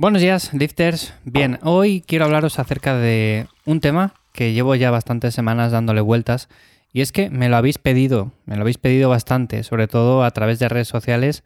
Buenos 0.00 0.22
días, 0.22 0.54
lifters. 0.54 1.12
Bien, 1.24 1.58
hoy 1.62 2.00
quiero 2.00 2.24
hablaros 2.24 2.58
acerca 2.58 2.96
de 2.96 3.46
un 3.66 3.80
tema 3.80 4.14
que 4.32 4.54
llevo 4.54 4.74
ya 4.74 4.90
bastantes 4.90 5.34
semanas 5.34 5.72
dándole 5.72 6.00
vueltas 6.00 6.48
y 6.90 7.02
es 7.02 7.12
que 7.12 7.28
me 7.28 7.50
lo 7.50 7.58
habéis 7.58 7.76
pedido, 7.76 8.32
me 8.46 8.56
lo 8.56 8.62
habéis 8.62 8.78
pedido 8.78 9.10
bastante, 9.10 9.62
sobre 9.62 9.88
todo 9.88 10.24
a 10.24 10.30
través 10.30 10.58
de 10.58 10.70
redes 10.70 10.88
sociales 10.88 11.44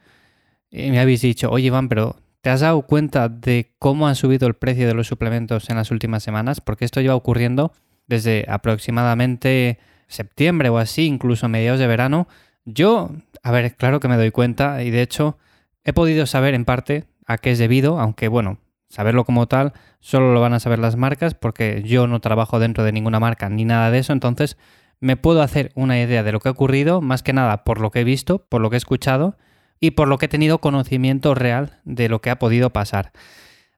y 0.70 0.92
me 0.92 1.00
habéis 1.00 1.20
dicho, 1.20 1.50
oye 1.50 1.66
Iván, 1.66 1.88
pero 1.88 2.14
¿te 2.42 2.50
has 2.50 2.60
dado 2.60 2.82
cuenta 2.82 3.28
de 3.28 3.72
cómo 3.80 4.06
han 4.06 4.14
subido 4.14 4.46
el 4.46 4.54
precio 4.54 4.86
de 4.86 4.94
los 4.94 5.08
suplementos 5.08 5.68
en 5.68 5.74
las 5.74 5.90
últimas 5.90 6.22
semanas? 6.22 6.60
Porque 6.60 6.84
esto 6.84 7.00
lleva 7.00 7.16
ocurriendo 7.16 7.72
desde 8.06 8.44
aproximadamente 8.46 9.80
septiembre 10.06 10.68
o 10.68 10.78
así, 10.78 11.06
incluso 11.06 11.48
mediados 11.48 11.80
de 11.80 11.88
verano. 11.88 12.28
Yo, 12.64 13.10
a 13.42 13.50
ver, 13.50 13.74
claro 13.74 13.98
que 13.98 14.06
me 14.06 14.16
doy 14.16 14.30
cuenta 14.30 14.84
y 14.84 14.92
de 14.92 15.02
hecho 15.02 15.38
he 15.82 15.92
podido 15.92 16.26
saber 16.26 16.54
en 16.54 16.64
parte 16.64 17.04
a 17.26 17.38
qué 17.38 17.52
es 17.52 17.58
debido, 17.58 17.98
aunque 17.98 18.28
bueno, 18.28 18.58
saberlo 18.88 19.24
como 19.24 19.46
tal 19.46 19.72
solo 20.00 20.32
lo 20.32 20.40
van 20.40 20.52
a 20.52 20.60
saber 20.60 20.78
las 20.78 20.96
marcas 20.96 21.34
porque 21.34 21.82
yo 21.84 22.06
no 22.06 22.20
trabajo 22.20 22.58
dentro 22.58 22.84
de 22.84 22.92
ninguna 22.92 23.20
marca 23.20 23.48
ni 23.48 23.64
nada 23.64 23.90
de 23.90 23.98
eso, 23.98 24.12
entonces 24.12 24.56
me 25.00 25.16
puedo 25.16 25.42
hacer 25.42 25.72
una 25.74 26.00
idea 26.00 26.22
de 26.22 26.32
lo 26.32 26.40
que 26.40 26.48
ha 26.48 26.52
ocurrido, 26.52 27.00
más 27.00 27.22
que 27.22 27.32
nada 27.32 27.64
por 27.64 27.80
lo 27.80 27.90
que 27.90 28.00
he 28.00 28.04
visto, 28.04 28.46
por 28.48 28.60
lo 28.60 28.70
que 28.70 28.76
he 28.76 28.78
escuchado 28.78 29.36
y 29.80 29.92
por 29.92 30.08
lo 30.08 30.18
que 30.18 30.26
he 30.26 30.28
tenido 30.28 30.58
conocimiento 30.58 31.34
real 31.34 31.80
de 31.84 32.08
lo 32.08 32.20
que 32.20 32.30
ha 32.30 32.38
podido 32.38 32.70
pasar. 32.70 33.12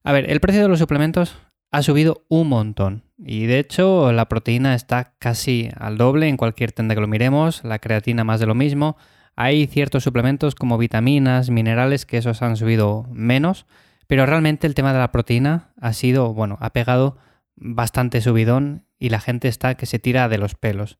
A 0.04 0.12
ver, 0.12 0.30
el 0.30 0.40
precio 0.40 0.62
de 0.62 0.68
los 0.68 0.78
suplementos 0.78 1.36
ha 1.72 1.82
subido 1.82 2.24
un 2.28 2.48
montón 2.48 3.02
y 3.18 3.46
de 3.46 3.58
hecho 3.58 4.12
la 4.12 4.28
proteína 4.28 4.74
está 4.74 5.14
casi 5.18 5.70
al 5.78 5.98
doble 5.98 6.28
en 6.28 6.36
cualquier 6.36 6.72
tienda 6.72 6.94
que 6.94 7.00
lo 7.00 7.08
miremos, 7.08 7.64
la 7.64 7.78
creatina 7.78 8.22
más 8.22 8.38
de 8.38 8.46
lo 8.46 8.54
mismo, 8.54 8.96
hay 9.36 9.66
ciertos 9.66 10.02
suplementos 10.02 10.54
como 10.54 10.78
vitaminas, 10.78 11.50
minerales, 11.50 12.06
que 12.06 12.16
esos 12.16 12.40
han 12.42 12.56
subido 12.56 13.06
menos, 13.12 13.66
pero 14.06 14.24
realmente 14.24 14.66
el 14.66 14.74
tema 14.74 14.92
de 14.92 14.98
la 14.98 15.12
proteína 15.12 15.72
ha 15.80 15.92
sido, 15.92 16.32
bueno, 16.32 16.56
ha 16.60 16.72
pegado 16.72 17.18
bastante 17.54 18.20
subidón 18.22 18.86
y 18.98 19.10
la 19.10 19.20
gente 19.20 19.48
está 19.48 19.74
que 19.74 19.86
se 19.86 19.98
tira 19.98 20.28
de 20.28 20.38
los 20.38 20.54
pelos. 20.54 20.98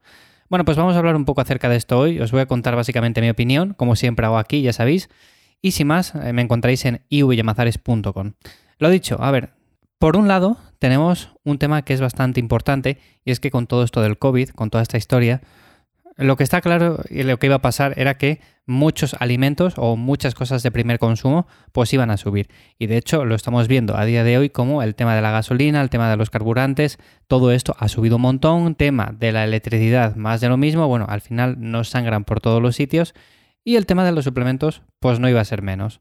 Bueno, 0.49 0.65
pues 0.65 0.77
vamos 0.77 0.95
a 0.95 0.99
hablar 0.99 1.17
un 1.17 1.25
poco 1.25 1.41
acerca 1.41 1.69
de 1.69 1.77
esto 1.77 1.99
hoy. 1.99 2.21
Os 2.21 2.31
voy 2.31 2.43
a 2.43 2.47
contar 2.47 2.77
básicamente 2.77 3.21
mi 3.21 3.31
opinión, 3.31 3.75
como 3.75 3.97
siempre 3.97 4.27
hago 4.27 4.39
aquí, 4.39 4.63
ya 4.63 4.73
sabéis. 4.73 5.09
Y 5.63 5.73
sin 5.73 5.89
más, 5.89 6.15
eh, 6.15 6.33
me 6.33 6.43
encontráis 6.43 6.85
en 6.85 7.03
ivyamazares.com. 7.09 8.33
Lo 8.79 8.91
dicho, 8.91 9.17
a 9.21 9.31
ver, 9.31 9.55
por 9.99 10.17
un 10.17 10.29
lado 10.29 10.59
tenemos 10.79 11.31
un 11.43 11.59
tema 11.59 11.83
que 11.83 11.95
es 11.95 12.01
bastante 12.01 12.39
importante 12.39 12.99
y 13.25 13.31
es 13.31 13.41
que 13.41 13.51
con 13.51 13.67
todo 13.67 13.83
esto 13.83 14.03
del 14.03 14.19
COVID, 14.19 14.51
con 14.51 14.69
toda 14.69 14.83
esta 14.83 14.99
historia, 14.99 15.41
lo 16.17 16.37
que 16.37 16.45
está 16.45 16.61
claro 16.61 17.01
y 17.11 17.23
lo 17.23 17.39
que 17.39 17.47
iba 17.47 17.57
a 17.57 17.63
pasar 17.63 17.95
era 17.97 18.17
que 18.17 18.41
muchos 18.65 19.15
alimentos 19.21 19.75
o 19.77 19.97
muchas 19.97 20.35
cosas 20.35 20.63
de 20.63 20.71
primer 20.71 20.99
consumo 20.99 21.47
pues 21.73 21.93
iban 21.93 22.11
a 22.11 22.17
subir. 22.17 22.49
Y 22.79 22.87
de 22.87 22.97
hecho 22.97 23.25
lo 23.25 23.35
estamos 23.35 23.69
viendo 23.69 23.97
a 23.97 24.05
día 24.05 24.25
de 24.25 24.39
hoy 24.39 24.51
como 24.51 24.83
el 24.83 24.95
tema 24.95 25.15
de 25.15 25.23
la 25.23 25.31
gasolina, 25.31 25.83
el 25.83 25.91
tema 25.91 26.11
de 26.11 26.17
los 26.17 26.31
carburantes, 26.31 26.99
todo 27.27 27.53
esto 27.53 27.77
ha 27.79 27.89
subido 27.89 28.17
un 28.17 28.23
montón, 28.23 28.75
tema 28.75 29.15
de 29.17 29.33
la 29.33 29.45
electricidad 29.45 30.17
más 30.17 30.41
de 30.41 30.49
lo 30.49 30.57
mismo, 30.57 30.89
bueno, 30.89 31.07
al 31.09 31.21
final 31.21 31.57
nos 31.59 31.91
sangran 31.91 32.25
por 32.25 32.41
todos 32.41 32.63
los 32.63 32.77
sitios 32.77 33.15
y 33.63 33.77
el 33.77 33.87
tema 33.87 34.05
de 34.05 34.13
los 34.13 34.25
suplementos 34.25 34.83
pues 35.01 35.21
no 35.21 35.29
iba 35.29 35.41
a 35.41 35.45
ser 35.45 35.63
menos. 35.63 36.01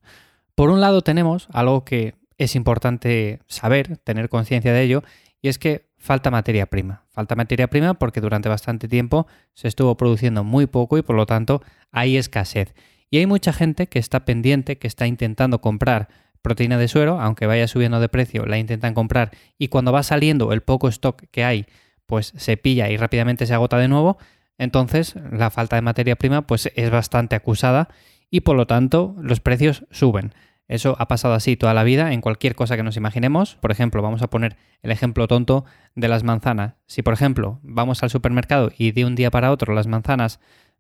Por 0.56 0.70
un 0.70 0.80
lado 0.80 1.02
tenemos 1.02 1.48
algo 1.52 1.84
que 1.84 2.16
es 2.38 2.56
importante 2.56 3.40
saber, 3.48 3.98
tener 3.98 4.30
conciencia 4.30 4.74
de 4.74 4.82
ello, 4.82 5.04
y 5.46 5.48
es 5.48 5.60
que 5.60 5.92
falta 6.00 6.32
materia 6.32 6.66
prima. 6.66 7.04
Falta 7.12 7.36
materia 7.36 7.68
prima 7.68 7.94
porque 7.94 8.20
durante 8.20 8.50
bastante 8.50 8.88
tiempo 8.88 9.28
se 9.54 9.68
estuvo 9.68 9.96
produciendo 9.96 10.44
muy 10.44 10.66
poco 10.66 10.98
y 10.98 11.04
por 11.04 11.16
lo 11.16 11.28
tanto 11.28 11.62
hay 11.92 12.18
escasez. 12.18 12.74
Y 13.12 13.20
hay 13.20 13.28
mucha 13.28 13.54
gente 13.54 13.86
que 13.86 14.00
está 14.00 14.26
pendiente, 14.26 14.80
que 14.80 14.88
está 14.88 15.06
intentando 15.06 15.62
comprar 15.62 16.10
proteína 16.42 16.80
de 16.80 16.88
suero, 16.88 17.22
aunque 17.22 17.46
vaya 17.46 17.68
subiendo 17.68 18.00
de 18.00 18.10
precio, 18.10 18.48
la 18.48 18.58
intentan 18.58 18.96
comprar 18.96 19.30
y 19.60 19.68
cuando 19.68 19.92
va 19.92 20.02
saliendo 20.02 20.52
el 20.52 20.62
poco 20.62 20.88
stock 20.88 21.22
que 21.30 21.44
hay, 21.44 21.68
pues 22.08 22.34
se 22.36 22.58
pilla 22.58 22.90
y 22.90 22.98
rápidamente 22.98 23.46
se 23.46 23.54
agota 23.54 23.78
de 23.78 23.88
nuevo. 23.88 24.18
Entonces 24.58 25.14
la 25.32 25.52
falta 25.52 25.76
de 25.76 25.84
materia 25.84 26.16
prima 26.16 26.48
pues 26.48 26.72
es 26.76 26.90
bastante 26.90 27.36
acusada 27.36 27.90
y 28.32 28.40
por 28.40 28.56
lo 28.56 28.66
tanto 28.66 29.16
los 29.22 29.42
precios 29.42 29.86
suben. 29.92 30.34
Eso 30.68 30.96
ha 30.98 31.08
pasado 31.08 31.34
así 31.36 31.56
toda 31.56 31.74
la 31.74 31.84
vida 31.84 32.12
en 32.12 32.22
cualquier 32.22 32.56
cosa 32.56 32.76
que 32.76 32.84
nos 32.84 32.98
imaginemos. 32.98 33.56
Por 33.56 33.72
ejemplo, 33.72 34.02
vamos 34.02 34.22
a 34.22 34.30
poner 34.30 34.58
el 34.82 34.92
ejemplo 34.92 35.28
tonto 35.28 35.66
de 35.94 36.08
las 36.08 36.24
manzanas. 36.24 36.74
Si, 36.88 37.04
por 37.04 37.14
ejemplo, 37.14 37.60
vamos 37.62 38.02
al 38.02 38.10
supermercado 38.10 38.72
y 38.76 38.92
de 38.92 39.06
un 39.06 39.16
día 39.16 39.30
para 39.30 39.52
otro 39.52 39.76
las 39.76 39.88
manzanas, 39.88 40.40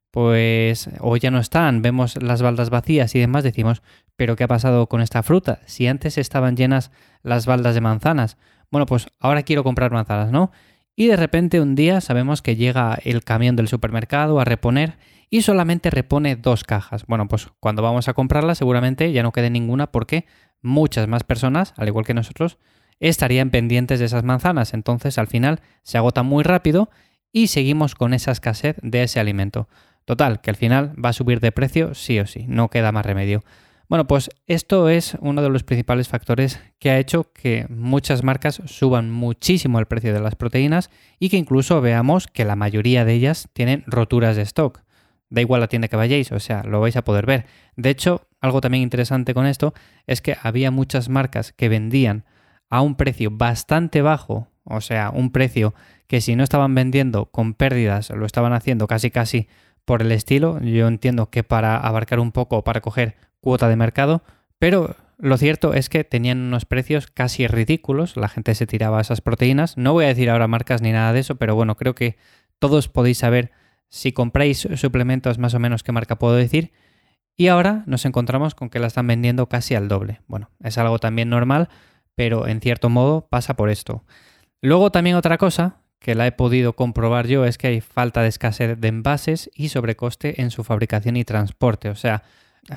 pues, 0.09 0.89
o 0.99 1.17
ya 1.17 1.29
no 1.29 1.39
están, 1.39 1.81
vemos 1.81 2.21
las 2.21 2.41
baldas 2.41 2.69
vacías 2.69 3.13
y 3.15 3.19
demás, 3.19 3.43
decimos, 3.43 3.83
pero 4.15 4.35
¿qué 4.35 4.45
ha 4.45 4.47
pasado 4.47 4.87
con 4.87 5.01
esta 5.01 5.23
fruta? 5.23 5.59
Si 5.65 5.87
antes 5.87 6.17
estaban 6.17 6.55
llenas 6.55 6.91
las 7.21 7.45
baldas 7.45 7.75
de 7.75 7.81
manzanas, 7.81 8.37
bueno, 8.71 8.85
pues 8.85 9.07
ahora 9.19 9.43
quiero 9.43 9.63
comprar 9.63 9.91
manzanas, 9.91 10.31
¿no? 10.31 10.51
Y 10.95 11.07
de 11.07 11.17
repente 11.17 11.59
un 11.59 11.75
día 11.75 11.99
sabemos 11.99 12.41
que 12.41 12.55
llega 12.55 12.97
el 13.03 13.23
camión 13.23 13.55
del 13.57 13.67
supermercado 13.67 14.39
a 14.39 14.45
reponer 14.45 14.97
y 15.29 15.41
solamente 15.41 15.89
repone 15.89 16.35
dos 16.35 16.63
cajas. 16.63 17.05
Bueno, 17.07 17.27
pues 17.27 17.47
cuando 17.59 17.81
vamos 17.81 18.07
a 18.07 18.13
comprarla 18.13 18.55
seguramente 18.55 19.11
ya 19.11 19.23
no 19.23 19.31
quede 19.31 19.49
ninguna 19.49 19.91
porque 19.91 20.25
muchas 20.61 21.07
más 21.07 21.23
personas, 21.23 21.73
al 21.77 21.87
igual 21.87 22.05
que 22.05 22.13
nosotros, 22.13 22.57
estarían 22.99 23.49
pendientes 23.49 23.99
de 23.99 24.05
esas 24.05 24.23
manzanas. 24.23 24.73
Entonces 24.73 25.17
al 25.17 25.27
final 25.27 25.61
se 25.83 25.97
agota 25.97 26.23
muy 26.23 26.43
rápido 26.43 26.89
y 27.31 27.47
seguimos 27.47 27.95
con 27.95 28.13
esa 28.13 28.31
escasez 28.31 28.77
de 28.81 29.03
ese 29.03 29.19
alimento. 29.19 29.67
Total, 30.05 30.39
que 30.41 30.51
al 30.51 30.55
final 30.55 30.93
va 31.03 31.09
a 31.09 31.13
subir 31.13 31.39
de 31.39 31.51
precio 31.51 31.95
sí 31.95 32.19
o 32.19 32.27
sí, 32.27 32.45
no 32.47 32.69
queda 32.69 32.91
más 32.91 33.05
remedio. 33.05 33.43
Bueno, 33.87 34.07
pues 34.07 34.29
esto 34.47 34.89
es 34.89 35.15
uno 35.19 35.43
de 35.43 35.49
los 35.49 35.63
principales 35.63 36.07
factores 36.07 36.59
que 36.79 36.89
ha 36.89 36.97
hecho 36.97 37.31
que 37.33 37.67
muchas 37.69 38.23
marcas 38.23 38.61
suban 38.65 39.11
muchísimo 39.11 39.79
el 39.79 39.85
precio 39.85 40.11
de 40.11 40.19
las 40.19 40.35
proteínas 40.35 40.89
y 41.19 41.29
que 41.29 41.37
incluso 41.37 41.81
veamos 41.81 42.25
que 42.25 42.45
la 42.45 42.55
mayoría 42.55 43.05
de 43.05 43.13
ellas 43.13 43.47
tienen 43.53 43.83
roturas 43.85 44.35
de 44.35 44.41
stock. 44.41 44.84
Da 45.29 45.41
igual 45.41 45.61
la 45.61 45.67
tienda 45.67 45.87
que 45.87 45.95
vayáis, 45.95 46.31
o 46.31 46.39
sea, 46.39 46.63
lo 46.63 46.79
vais 46.79 46.95
a 46.95 47.03
poder 47.03 47.25
ver. 47.25 47.45
De 47.75 47.89
hecho, 47.89 48.27
algo 48.41 48.61
también 48.61 48.83
interesante 48.83 49.33
con 49.33 49.45
esto 49.45 49.73
es 50.05 50.21
que 50.21 50.37
había 50.41 50.71
muchas 50.71 51.09
marcas 51.09 51.51
que 51.51 51.69
vendían 51.69 52.25
a 52.69 52.81
un 52.81 52.95
precio 52.95 53.29
bastante 53.31 54.01
bajo, 54.01 54.47
o 54.63 54.81
sea, 54.81 55.09
un 55.09 55.31
precio 55.31 55.73
que 56.07 56.21
si 56.21 56.35
no 56.35 56.43
estaban 56.43 56.75
vendiendo 56.75 57.25
con 57.25 57.53
pérdidas, 57.53 58.09
lo 58.11 58.25
estaban 58.25 58.53
haciendo 58.53 58.87
casi 58.87 59.11
casi 59.11 59.47
por 59.85 60.01
el 60.01 60.11
estilo. 60.11 60.59
Yo 60.61 60.87
entiendo 60.87 61.29
que 61.29 61.43
para 61.43 61.77
abarcar 61.77 62.19
un 62.19 62.31
poco, 62.31 62.63
para 62.63 62.81
coger 62.81 63.15
cuota 63.39 63.69
de 63.69 63.75
mercado, 63.75 64.23
pero 64.59 64.95
lo 65.17 65.37
cierto 65.37 65.73
es 65.73 65.89
que 65.89 66.03
tenían 66.03 66.39
unos 66.39 66.65
precios 66.65 67.07
casi 67.07 67.47
ridículos, 67.47 68.17
la 68.17 68.27
gente 68.27 68.53
se 68.55 68.67
tiraba 68.67 69.01
esas 69.01 69.21
proteínas. 69.21 69.77
No 69.77 69.93
voy 69.93 70.05
a 70.05 70.09
decir 70.09 70.29
ahora 70.29 70.47
marcas 70.47 70.81
ni 70.81 70.91
nada 70.91 71.13
de 71.13 71.19
eso, 71.21 71.35
pero 71.35 71.55
bueno, 71.55 71.75
creo 71.77 71.95
que 71.95 72.17
todos 72.59 72.89
podéis 72.89 73.19
saber 73.19 73.51
si 73.89 74.11
compráis 74.11 74.67
suplementos 74.75 75.37
más 75.37 75.53
o 75.53 75.59
menos 75.59 75.83
qué 75.83 75.91
marca 75.91 76.17
puedo 76.17 76.35
decir. 76.35 76.71
Y 77.37 77.47
ahora 77.47 77.83
nos 77.85 78.05
encontramos 78.05 78.55
con 78.55 78.69
que 78.69 78.79
la 78.79 78.87
están 78.87 79.07
vendiendo 79.07 79.47
casi 79.47 79.75
al 79.75 79.87
doble. 79.87 80.21
Bueno, 80.27 80.49
es 80.63 80.77
algo 80.77 80.99
también 80.99 81.29
normal, 81.29 81.69
pero 82.15 82.47
en 82.47 82.61
cierto 82.61 82.89
modo 82.89 83.27
pasa 83.29 83.55
por 83.55 83.69
esto. 83.69 84.03
Luego 84.61 84.91
también 84.91 85.15
otra 85.15 85.37
cosa 85.37 85.81
que 85.99 86.15
la 86.15 86.27
he 86.27 86.31
podido 86.31 86.73
comprobar 86.73 87.27
yo 87.27 87.45
es 87.45 87.57
que 87.57 87.67
hay 87.67 87.81
falta 87.81 88.21
de 88.21 88.29
escasez 88.29 88.79
de 88.79 88.87
envases 88.87 89.49
y 89.53 89.69
sobrecoste 89.69 90.41
en 90.41 90.51
su 90.51 90.63
fabricación 90.63 91.17
y 91.17 91.23
transporte. 91.23 91.89
O 91.89 91.95
sea, 91.95 92.23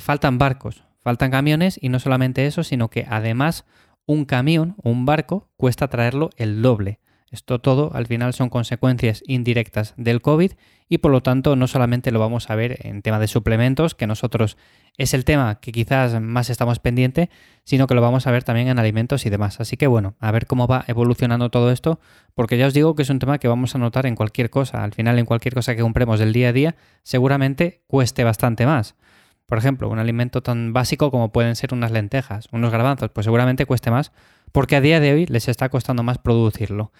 faltan 0.01 0.39
barcos, 0.39 0.85
faltan 1.01 1.31
camiones 1.31 1.79
y 1.81 1.89
no 1.89 2.01
solamente 2.01 2.47
eso, 2.47 2.65
sino 2.65 2.89
que 2.89 3.07
además 3.09 3.65
un 4.07 4.25
camión, 4.25 4.75
un 4.83 5.05
barco, 5.05 5.51
cuesta 5.57 5.89
traerlo 5.89 6.31
el 6.37 6.63
doble. 6.63 7.01
Esto 7.31 7.59
todo 7.59 7.91
al 7.95 8.07
final 8.07 8.33
son 8.33 8.49
consecuencias 8.49 9.23
indirectas 9.27 9.93
del 9.97 10.23
COVID 10.23 10.53
y 10.89 10.99
por 10.99 11.11
lo 11.11 11.23
tanto 11.23 11.57
no 11.57 11.67
solamente 11.67 12.11
lo 12.11 12.19
vamos 12.19 12.49
a 12.49 12.55
ver 12.55 12.87
en 12.87 13.03
tema 13.03 13.19
de 13.19 13.29
suplementos, 13.29 13.95
que 13.95 14.07
nosotros 14.07 14.57
es 14.97 15.13
el 15.13 15.25
tema 15.25 15.61
que 15.61 15.71
quizás 15.71 16.21
más 16.21 16.49
estamos 16.49 16.79
pendiente, 16.79 17.29
sino 17.65 17.87
que 17.87 17.95
lo 17.95 18.01
vamos 18.01 18.27
a 18.27 18.31
ver 18.31 18.45
también 18.45 18.69
en 18.69 18.79
alimentos 18.79 19.27
y 19.27 19.31
demás. 19.31 19.61
Así 19.61 19.77
que 19.77 19.87
bueno, 19.87 20.15
a 20.21 20.31
ver 20.31 20.47
cómo 20.47 20.67
va 20.67 20.85
evolucionando 20.89 21.51
todo 21.51 21.71
esto, 21.71 22.01
porque 22.35 22.57
ya 22.57 22.67
os 22.67 22.75
digo 22.75 22.95
que 22.95 23.03
es 23.03 23.11
un 23.11 23.19
tema 23.19 23.39
que 23.39 23.49
vamos 23.49 23.75
a 23.75 23.79
notar 23.79 24.07
en 24.07 24.15
cualquier 24.15 24.49
cosa. 24.49 24.83
Al 24.83 24.95
final 24.95 25.19
en 25.19 25.27
cualquier 25.27 25.55
cosa 25.55 25.77
que 25.77 25.83
compremos 25.83 26.19
del 26.19 26.33
día 26.33 26.49
a 26.49 26.53
día 26.53 26.77
seguramente 27.03 27.83
cueste 27.87 28.25
bastante 28.25 28.65
más. 28.65 28.97
Por 29.45 29.59
ejemplo, 29.59 29.89
un 29.89 29.99
alimento 29.99 30.43
tan 30.43 30.73
básico 30.73 31.11
como 31.11 31.33
pueden 31.33 31.57
ser 31.57 31.73
unas 31.73 31.91
lentejas, 31.91 32.49
unos 32.53 32.71
garbanzos, 32.71 33.11
pues 33.11 33.25
seguramente 33.25 33.67
cueste 33.67 33.91
más 33.91 34.13
porque 34.53 34.77
a 34.77 34.81
día 34.81 35.01
de 35.01 35.13
hoy 35.13 35.27
les 35.27 35.49
está 35.49 35.69
costando 35.69 36.03
más 36.03 36.19
producirlo. 36.19 36.93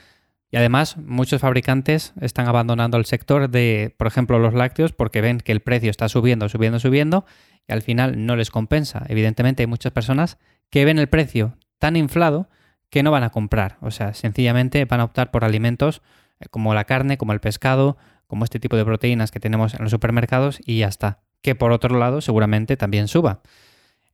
Y 0.51 0.57
además, 0.57 0.97
muchos 0.97 1.41
fabricantes 1.41 2.15
están 2.21 2.49
abandonando 2.49 2.97
el 2.97 3.05
sector 3.05 3.51
de, 3.51 3.95
por 3.99 4.07
ejemplo, 4.07 4.39
los 4.39 4.55
lácteos 4.55 4.93
porque 4.93 5.21
ven 5.21 5.41
que 5.41 5.53
el 5.53 5.61
precio 5.61 5.91
está 5.91 6.09
subiendo, 6.09 6.49
subiendo, 6.49 6.79
subiendo 6.79 7.27
y 7.67 7.73
al 7.73 7.83
final 7.83 8.25
no 8.25 8.35
les 8.35 8.51
compensa. 8.51 9.05
Evidentemente 9.09 9.63
hay 9.63 9.67
muchas 9.67 9.93
personas 9.93 10.39
que 10.71 10.85
ven 10.85 10.99
el 10.99 11.09
precio 11.09 11.57
tan 11.79 11.97
inflado 11.97 12.49
que 12.91 13.03
no 13.03 13.11
van 13.11 13.25
a 13.25 13.31
comprar. 13.31 13.77
O 13.83 13.91
sea, 13.91 14.15
sencillamente 14.15 14.85
van 14.87 15.01
a 15.01 15.05
optar 15.05 15.31
por 15.31 15.45
alimentos 15.45 16.03
eh, 16.41 16.47
como 16.51 16.75
la 16.75 16.85
carne, 16.85 17.19
como 17.19 17.33
el 17.33 17.41
pescado, 17.41 17.99
como 18.27 18.45
este 18.45 18.61
tipo 18.61 18.77
de 18.77 18.85
proteínas 18.85 19.31
que 19.31 19.41
tenemos 19.41 19.75
en 19.75 19.83
los 19.83 19.91
supermercados 19.91 20.61
y 20.65 20.79
ya 20.79 20.89
está. 20.89 21.21
Que 21.43 21.55
por 21.55 21.73
otro 21.73 21.99
lado 21.99 22.21
seguramente 22.21 22.77
también 22.77 23.09
suba. 23.09 23.43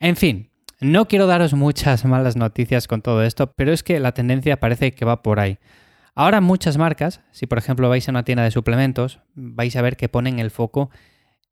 En 0.01 0.17
fin, 0.17 0.51
No 0.81 1.07
quiero 1.07 1.29
daros 1.29 1.55
muchas 1.55 2.05
malas 2.05 2.37
noticias 2.37 2.89
con 2.89 3.01
todo 3.01 3.23
esto, 3.23 3.53
pero 3.55 3.73
es 3.73 3.85
que 3.85 4.01
la 4.01 4.13
tendencia 4.13 4.59
parece 4.59 4.93
que 4.93 5.05
va 5.05 5.23
por 5.23 5.39
ahí. 5.39 5.59
Ahora 6.15 6.41
muchas 6.41 6.79
marcas, 6.79 7.21
si 7.33 7.47
por 7.47 7.59
ejemplo 7.59 7.89
vais 7.89 8.09
a 8.09 8.13
una 8.13 8.25
tienda 8.25 8.45
de 8.45 8.51
suplementos, 8.51 9.21
vais 9.35 9.75
a 9.75 9.83
ver 9.83 9.97
que 9.97 10.09
ponen 10.09 10.39
el 10.39 10.51
foco 10.51 10.91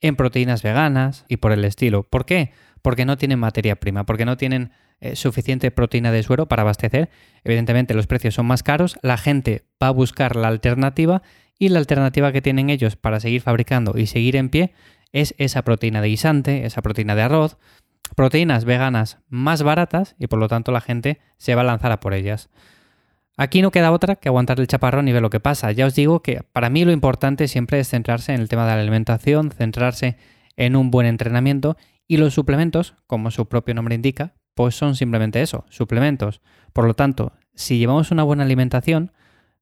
en 0.01 0.17
proteínas 0.17 0.63
veganas 0.63 1.25
y 1.29 1.39
por 1.39 1.53
el 1.53 1.65
estilo. 1.65 2.05
¿Por 2.05 2.27
qué? 2.27 2.53
Porque 2.81 3.05
no 3.05 3.17
tienen 3.17 3.39
materia 3.39 3.77
prima, 3.77 4.07
porque 4.07 4.25
no 4.25 4.37
tienen 4.37 4.73
eh, 5.01 5.17
suficiente 5.17 5.73
proteína 5.73 6.13
de 6.13 6.23
suero 6.23 6.47
para 6.47 6.63
abastecer. 6.63 7.11
Evidentemente 7.43 7.95
los 7.95 8.07
precios 8.07 8.35
son 8.35 8.47
más 8.47 8.63
caros, 8.63 8.97
la 9.03 9.17
gente 9.17 9.65
va 9.83 9.89
a 9.89 9.93
buscar 9.93 10.37
la 10.37 10.49
alternativa 10.49 11.23
y 11.59 11.69
la 11.69 11.81
alternativa 11.81 12.31
que 12.31 12.43
tienen 12.43 12.71
ellos 12.71 12.95
para 12.95 13.19
seguir 13.19 13.41
fabricando 13.41 13.95
y 13.97 14.07
seguir 14.07 14.37
en 14.37 14.49
pie 14.49 14.75
es 15.13 15.35
esa 15.39 15.63
proteína 15.63 16.01
de 16.01 16.09
guisante, 16.09 16.67
esa 16.67 16.83
proteína 16.83 17.15
de 17.15 17.23
arroz, 17.23 17.59
proteínas 18.15 18.65
veganas 18.65 19.19
más 19.29 19.63
baratas 19.63 20.15
y 20.19 20.29
por 20.29 20.39
lo 20.39 20.49
tanto 20.49 20.71
la 20.73 20.81
gente 20.81 21.21
se 21.37 21.55
va 21.55 21.63
a 21.63 21.65
lanzar 21.65 21.91
a 21.93 22.01
por 22.01 22.15
ellas. 22.15 22.49
Aquí 23.37 23.63
no 23.63 23.71
queda 23.71 23.93
otra 23.93 24.17
que 24.17 24.29
aguantar 24.29 24.61
el 24.61 24.67
chaparrón 24.67 25.09
y 25.09 25.13
ver 25.13 25.23
lo 25.23 25.31
que 25.31 25.41
pasa. 25.41 25.73
Ya 25.73 25.87
os 25.87 25.95
digo 25.95 26.23
que 26.23 26.43
para 26.53 26.69
mí 26.69 26.85
lo 26.85 26.93
importante 26.93 27.49
siempre 27.49 27.81
es 27.81 27.89
centrarse 27.89 28.35
en 28.35 28.41
el 28.41 28.49
tema 28.49 28.67
de 28.67 28.75
la 28.75 28.81
alimentación, 28.83 29.51
centrarse 29.51 30.17
en 30.57 30.77
un 30.77 30.91
buen 30.91 31.07
entrenamiento 31.07 31.77
y 32.07 32.19
los 32.19 32.35
suplementos, 32.35 32.95
como 33.07 33.31
su 33.31 33.49
propio 33.49 33.75
nombre 33.75 33.95
indica, 33.95 34.35
pues 34.55 34.75
son 34.75 34.97
simplemente 34.97 35.41
eso, 35.41 35.65
suplementos. 35.71 36.43
Por 36.75 36.87
lo 36.87 36.95
tanto, 36.95 37.33
si 37.55 37.79
llevamos 37.79 38.11
una 38.11 38.23
buena 38.23 38.45
alimentación, 38.45 39.13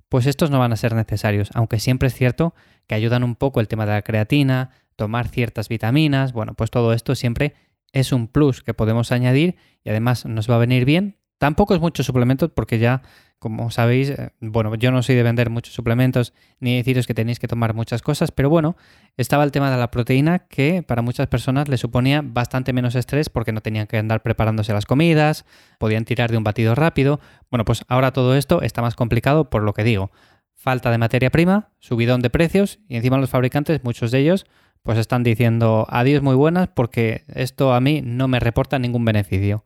pues 0.08 0.26
estos 0.26 0.50
no 0.50 0.58
van 0.58 0.72
a 0.72 0.76
ser 0.76 0.94
necesarios, 0.94 1.50
aunque 1.54 1.78
siempre 1.78 2.08
es 2.08 2.14
cierto 2.14 2.54
que 2.88 2.96
ayudan 2.96 3.22
un 3.22 3.36
poco 3.36 3.60
el 3.60 3.68
tema 3.68 3.86
de 3.86 3.92
la 3.92 4.02
creatina, 4.02 4.70
tomar 4.96 5.28
ciertas 5.28 5.68
vitaminas, 5.68 6.32
bueno, 6.32 6.54
pues 6.54 6.72
todo 6.72 6.92
esto 6.92 7.14
siempre 7.14 7.54
es 7.92 8.10
un 8.12 8.26
plus 8.26 8.62
que 8.62 8.74
podemos 8.74 9.12
añadir 9.12 9.56
y 9.84 9.90
además 9.90 10.26
nos 10.26 10.50
va 10.50 10.56
a 10.56 10.58
venir 10.58 10.84
bien. 10.84 11.19
Tampoco 11.40 11.74
es 11.74 11.80
mucho 11.80 12.02
suplemento 12.02 12.52
porque 12.52 12.78
ya 12.78 13.00
como 13.38 13.70
sabéis, 13.70 14.10
eh, 14.10 14.32
bueno, 14.40 14.74
yo 14.74 14.90
no 14.92 15.02
soy 15.02 15.14
de 15.14 15.22
vender 15.22 15.48
muchos 15.48 15.72
suplementos 15.72 16.34
ni 16.58 16.76
deciros 16.76 17.06
que 17.06 17.14
tenéis 17.14 17.38
que 17.38 17.48
tomar 17.48 17.72
muchas 17.72 18.02
cosas, 18.02 18.30
pero 18.30 18.50
bueno, 18.50 18.76
estaba 19.16 19.42
el 19.44 19.50
tema 19.50 19.70
de 19.70 19.78
la 19.78 19.90
proteína 19.90 20.40
que 20.40 20.82
para 20.82 21.00
muchas 21.00 21.28
personas 21.28 21.66
le 21.70 21.78
suponía 21.78 22.20
bastante 22.22 22.74
menos 22.74 22.94
estrés 22.94 23.30
porque 23.30 23.52
no 23.52 23.62
tenían 23.62 23.86
que 23.86 23.96
andar 23.96 24.20
preparándose 24.20 24.74
las 24.74 24.84
comidas, 24.84 25.46
podían 25.78 26.04
tirar 26.04 26.30
de 26.30 26.36
un 26.36 26.44
batido 26.44 26.74
rápido. 26.74 27.20
Bueno, 27.50 27.64
pues 27.64 27.84
ahora 27.88 28.12
todo 28.12 28.36
esto 28.36 28.60
está 28.60 28.82
más 28.82 28.94
complicado 28.94 29.48
por 29.48 29.62
lo 29.62 29.72
que 29.72 29.82
digo. 29.82 30.10
Falta 30.52 30.90
de 30.90 30.98
materia 30.98 31.30
prima, 31.30 31.70
subidón 31.78 32.20
de 32.20 32.28
precios 32.28 32.80
y 32.86 32.96
encima 32.96 33.16
los 33.16 33.30
fabricantes, 33.30 33.82
muchos 33.82 34.10
de 34.10 34.18
ellos, 34.18 34.44
pues 34.82 34.98
están 34.98 35.22
diciendo 35.22 35.86
adiós 35.88 36.22
muy 36.22 36.34
buenas 36.34 36.68
porque 36.68 37.24
esto 37.28 37.72
a 37.72 37.80
mí 37.80 38.02
no 38.04 38.28
me 38.28 38.40
reporta 38.40 38.78
ningún 38.78 39.06
beneficio. 39.06 39.64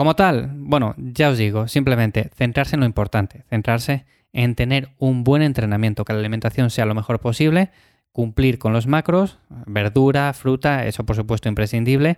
Como 0.00 0.16
tal, 0.16 0.52
bueno, 0.54 0.94
ya 0.96 1.28
os 1.28 1.36
digo, 1.36 1.68
simplemente 1.68 2.30
centrarse 2.34 2.74
en 2.74 2.80
lo 2.80 2.86
importante, 2.86 3.44
centrarse 3.50 4.06
en 4.32 4.54
tener 4.54 4.88
un 4.96 5.24
buen 5.24 5.42
entrenamiento, 5.42 6.06
que 6.06 6.14
la 6.14 6.20
alimentación 6.20 6.70
sea 6.70 6.86
lo 6.86 6.94
mejor 6.94 7.20
posible, 7.20 7.70
cumplir 8.10 8.58
con 8.58 8.72
los 8.72 8.86
macros, 8.86 9.40
verdura, 9.66 10.32
fruta, 10.32 10.86
eso 10.86 11.04
por 11.04 11.16
supuesto 11.16 11.50
imprescindible, 11.50 12.16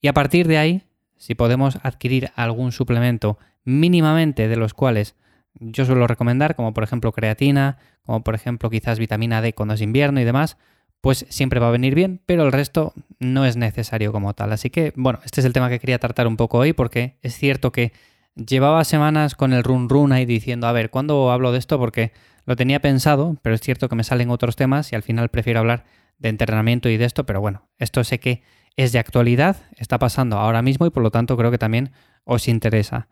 y 0.00 0.06
a 0.06 0.12
partir 0.12 0.46
de 0.46 0.58
ahí, 0.58 0.82
si 1.16 1.34
podemos 1.34 1.80
adquirir 1.82 2.30
algún 2.36 2.70
suplemento 2.70 3.40
mínimamente 3.64 4.46
de 4.46 4.54
los 4.54 4.72
cuales 4.72 5.16
yo 5.54 5.84
suelo 5.84 6.06
recomendar, 6.06 6.54
como 6.54 6.74
por 6.74 6.84
ejemplo 6.84 7.10
creatina, 7.10 7.78
como 8.04 8.22
por 8.22 8.36
ejemplo 8.36 8.70
quizás 8.70 9.00
vitamina 9.00 9.42
D 9.42 9.52
cuando 9.52 9.74
es 9.74 9.80
invierno 9.80 10.20
y 10.20 10.24
demás, 10.24 10.58
pues 11.00 11.26
siempre 11.28 11.60
va 11.60 11.68
a 11.68 11.72
venir 11.72 11.94
bien, 11.94 12.20
pero 12.26 12.44
el 12.44 12.52
resto 12.52 12.92
no 13.18 13.44
es 13.44 13.56
necesario 13.56 14.12
como 14.12 14.34
tal. 14.34 14.52
Así 14.52 14.70
que, 14.70 14.92
bueno, 14.96 15.20
este 15.24 15.40
es 15.40 15.44
el 15.44 15.52
tema 15.52 15.68
que 15.68 15.78
quería 15.78 15.98
tratar 15.98 16.26
un 16.26 16.36
poco 16.36 16.58
hoy 16.58 16.72
porque 16.72 17.16
es 17.22 17.36
cierto 17.36 17.72
que 17.72 17.92
llevaba 18.34 18.84
semanas 18.84 19.34
con 19.34 19.52
el 19.52 19.64
run 19.64 19.88
run 19.88 20.12
ahí 20.12 20.26
diciendo, 20.26 20.66
a 20.66 20.72
ver, 20.72 20.90
¿cuándo 20.90 21.30
hablo 21.30 21.52
de 21.52 21.58
esto? 21.58 21.78
Porque 21.78 22.12
lo 22.44 22.56
tenía 22.56 22.80
pensado, 22.80 23.36
pero 23.42 23.54
es 23.54 23.60
cierto 23.60 23.88
que 23.88 23.96
me 23.96 24.04
salen 24.04 24.30
otros 24.30 24.56
temas 24.56 24.92
y 24.92 24.96
al 24.96 25.02
final 25.02 25.28
prefiero 25.30 25.60
hablar 25.60 25.84
de 26.18 26.28
entrenamiento 26.28 26.88
y 26.88 26.96
de 26.96 27.04
esto, 27.04 27.26
pero 27.26 27.40
bueno, 27.40 27.68
esto 27.78 28.02
sé 28.04 28.20
que 28.20 28.42
es 28.76 28.92
de 28.92 28.98
actualidad, 28.98 29.56
está 29.76 29.98
pasando 29.98 30.38
ahora 30.38 30.62
mismo 30.62 30.86
y 30.86 30.90
por 30.90 31.02
lo 31.02 31.10
tanto 31.10 31.36
creo 31.36 31.50
que 31.50 31.58
también 31.58 31.92
os 32.24 32.48
interesa. 32.48 33.08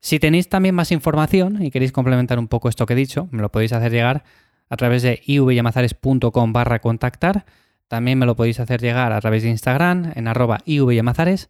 Si 0.00 0.20
tenéis 0.20 0.48
también 0.48 0.74
más 0.74 0.92
información 0.92 1.62
y 1.62 1.70
queréis 1.70 1.92
complementar 1.92 2.38
un 2.38 2.48
poco 2.48 2.68
esto 2.68 2.86
que 2.86 2.92
he 2.92 2.96
dicho, 2.96 3.28
me 3.32 3.42
lo 3.42 3.50
podéis 3.50 3.72
hacer 3.72 3.90
llegar 3.90 4.24
a 4.68 4.76
través 4.76 5.02
de 5.02 5.22
ivyamazares.com 5.24 6.52
barra 6.52 6.80
contactar. 6.80 7.44
También 7.88 8.18
me 8.18 8.26
lo 8.26 8.36
podéis 8.36 8.60
hacer 8.60 8.80
llegar 8.80 9.12
a 9.12 9.20
través 9.20 9.42
de 9.42 9.48
Instagram 9.48 10.12
en 10.14 10.28
arroba 10.28 10.58
ivyamazares. 10.66 11.48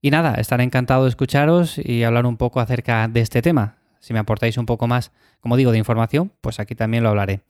Y 0.00 0.10
nada, 0.10 0.34
estaré 0.34 0.64
encantado 0.64 1.04
de 1.04 1.10
escucharos 1.10 1.78
y 1.78 2.04
hablar 2.04 2.26
un 2.26 2.36
poco 2.36 2.60
acerca 2.60 3.06
de 3.08 3.20
este 3.20 3.42
tema. 3.42 3.76
Si 3.98 4.14
me 4.14 4.18
aportáis 4.18 4.56
un 4.56 4.66
poco 4.66 4.86
más, 4.86 5.12
como 5.40 5.56
digo, 5.56 5.72
de 5.72 5.78
información, 5.78 6.32
pues 6.40 6.58
aquí 6.58 6.74
también 6.74 7.02
lo 7.02 7.10
hablaré. 7.10 7.42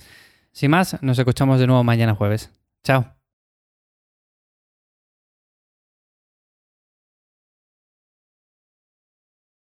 Sin 0.53 0.73
más, 0.73 1.01
nos 1.03 1.19
escuchamos 1.19 1.61
de 1.61 1.67
nuevo 1.67 1.85
mañana 1.85 2.15
jueves. 2.15 2.51
Chao. 2.83 3.20